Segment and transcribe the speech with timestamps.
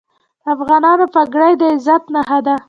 [0.43, 2.55] د افغانستان پګړۍ د عزت نښه ده